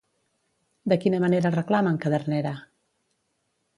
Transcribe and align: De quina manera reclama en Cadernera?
De 0.93 0.95
quina 1.03 1.19
manera 1.25 1.53
reclama 1.57 1.93
en 1.97 2.03
Cadernera? 2.07 2.55